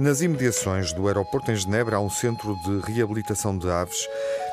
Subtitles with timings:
[0.00, 4.08] Nas imediações do aeroporto em Genebra há um centro de reabilitação de aves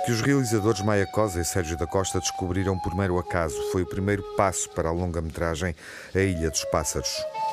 [0.05, 3.55] que os realizadores Maia Cosa e Sérgio da Costa descobriram por mero acaso.
[3.71, 5.73] Foi o primeiro passo para a longa-metragem
[6.13, 7.09] A Ilha dos Pássaros.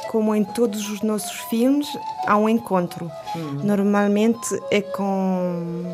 [0.09, 1.87] Como em todos os nossos filmes,
[2.27, 3.09] há um encontro.
[3.37, 3.63] Uhum.
[3.63, 5.85] Normalmente é com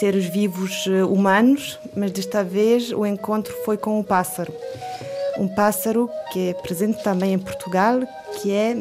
[0.00, 4.50] seres vivos eh, humanos, mas desta vez o encontro foi com o pássaro.
[5.38, 8.00] Um pássaro que é presente também em Portugal,
[8.40, 8.76] que é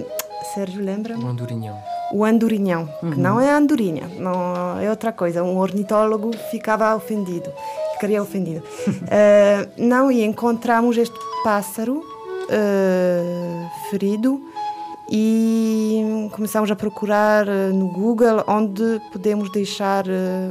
[0.53, 1.19] Sérgio lembra?
[1.19, 1.77] O andorinhão.
[2.13, 3.11] O andorinhão, uhum.
[3.11, 5.43] que não é andorinha, não é outra coisa.
[5.43, 7.51] Um ornitólogo ficava ofendido,
[7.93, 8.63] ficaria ofendido.
[8.87, 14.41] uh, não, e encontramos este pássaro uh, ferido
[15.11, 20.05] e começamos a procurar uh, no Google onde podemos deixar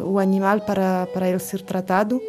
[0.04, 2.20] o animal para, para ele ser tratado.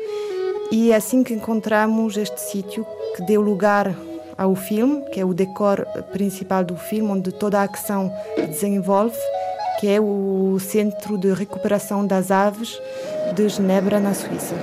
[0.71, 3.95] E é assim que encontramos este sítio que deu lugar
[4.37, 9.17] ao filme, que é o decor principal do filme, onde toda a ação se desenvolve,
[9.79, 12.79] que é o Centro de Recuperação das Aves
[13.35, 14.55] de Genebra, na Suíça.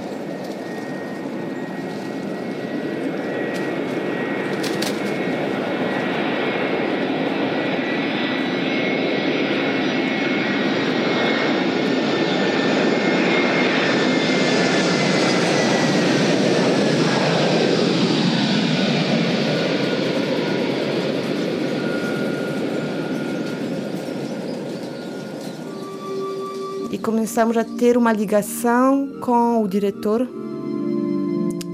[27.07, 30.27] Começamos a ter uma ligação com o diretor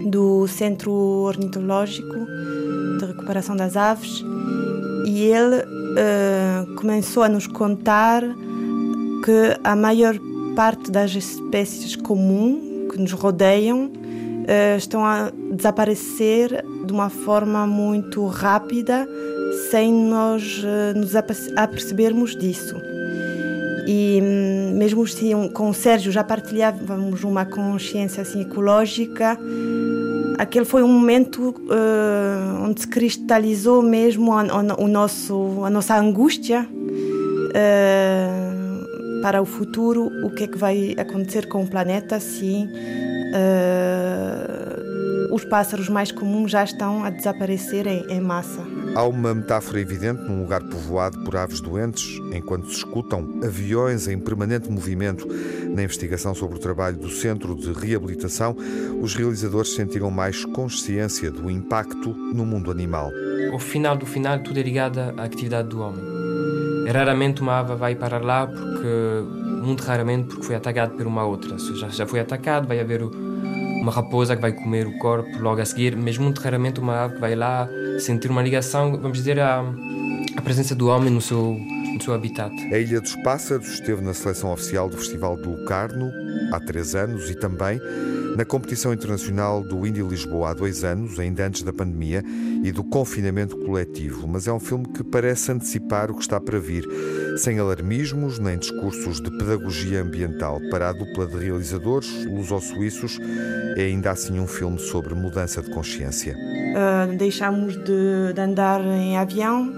[0.06, 2.26] do Centro Ornitológico
[2.98, 4.24] de Recuperação das Aves
[5.06, 8.22] e ele uh, começou a nos contar
[9.24, 10.18] que a maior
[10.54, 18.26] parte das espécies comuns que nos rodeiam uh, estão a desaparecer de uma forma muito
[18.26, 19.08] rápida
[19.70, 22.91] sem nós uh, nos apercebermos disso.
[23.86, 29.38] E hum, mesmo assim, com o Sérgio já partilhávamos uma consciência assim ecológica.
[30.38, 35.96] Aquele foi um momento uh, onde se cristalizou mesmo a, a, o nosso, a nossa
[35.96, 36.66] angústia
[37.50, 38.42] uh,
[39.22, 42.66] para o futuro, o que é que vai acontecer com o planeta se
[43.32, 44.61] uh,
[45.32, 48.60] os pássaros mais comuns já estão a desaparecer em, em massa.
[48.94, 54.18] Há uma metáfora evidente num lugar povoado por aves doentes, enquanto se escutam aviões em
[54.18, 55.26] permanente movimento.
[55.70, 58.54] Na investigação sobre o trabalho do Centro de Reabilitação,
[59.00, 63.10] os realizadores sentiram mais consciência do impacto no mundo animal.
[63.50, 66.04] Ao final do final, tudo é ligado à atividade do homem.
[66.92, 71.58] Raramente uma ave vai para lá porque, muito raramente, porque foi atacado por uma outra.
[71.58, 73.02] Se já, já foi atacado, vai haver
[73.82, 77.14] uma raposa que vai comer o corpo logo a seguir, mas muito raramente uma ave
[77.14, 79.60] que vai lá sentir uma ligação, vamos dizer, à,
[80.36, 81.58] à presença do homem no seu,
[81.92, 82.54] no seu habitat.
[82.72, 86.12] A Ilha dos Pássaros esteve na seleção oficial do Festival do Locarno
[86.52, 87.80] há três anos e também
[88.36, 92.22] na competição internacional do Indy Lisboa há dois anos, ainda antes da pandemia
[92.62, 94.26] e do confinamento coletivo.
[94.26, 96.86] Mas é um filme que parece antecipar o que está para vir,
[97.36, 100.60] sem alarmismos nem discursos de pedagogia ambiental.
[100.70, 103.18] Para a dupla de realizadores, luso-suíços,
[103.76, 106.34] é ainda assim um filme sobre mudança de consciência.
[106.34, 109.70] Uh, deixamos de, de, andar em avião,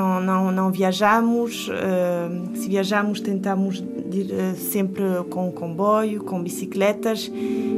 [0.00, 1.68] não, não, não viajamos.
[1.68, 7.30] Uh, se viajamos, tentamos ir uh, sempre com comboio, com bicicletas.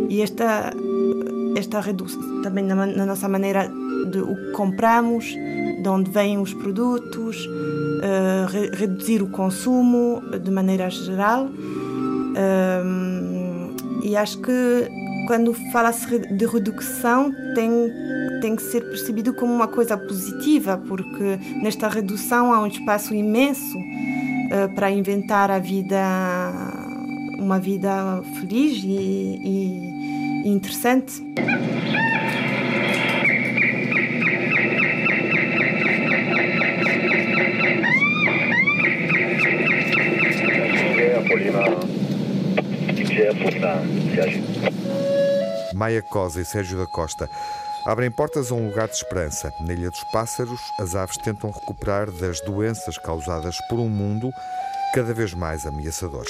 [0.08, 0.72] E esta,
[1.56, 3.68] esta redução também na, na, nossa maneira
[4.10, 7.48] de o que compramos, de onde vêm os produtos,
[8.48, 11.48] re, reduzir o consumo de maneira geral.
[14.02, 14.88] e acho que
[15.26, 17.70] quando fala-se de redução, tem,
[18.42, 23.78] tem que ser percebido como uma coisa positiva, porque nesta redução há um espaço imenso
[23.78, 25.96] uh, para inventar a vida,
[27.38, 31.22] uma vida feliz e, e, e interessante.
[45.72, 47.30] Maia Cosa e Sérgio da Costa
[47.86, 49.52] abrem portas a um lugar de esperança.
[49.60, 54.30] Na Ilha dos Pássaros, as aves tentam recuperar das doenças causadas por um mundo
[54.94, 56.26] cada vez mais ameaçador.